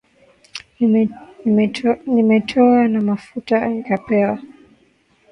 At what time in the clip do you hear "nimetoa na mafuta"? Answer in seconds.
2.15-3.67